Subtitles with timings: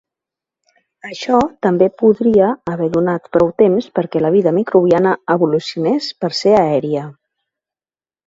[1.07, 7.05] Això també podria haver donat prou temps perquè la vida microbiana evolucionés per ser aèria.